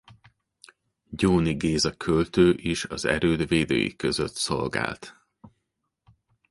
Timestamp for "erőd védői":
3.05-3.95